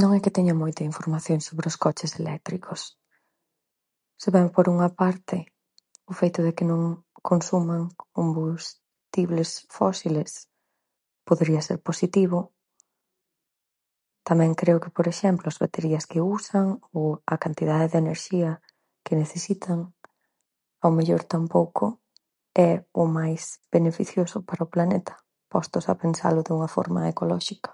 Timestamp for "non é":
0.00-0.18